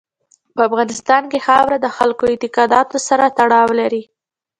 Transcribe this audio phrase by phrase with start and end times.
[0.55, 4.03] په افغانستان کې خاوره د خلکو اعتقاداتو سره تړاو لري.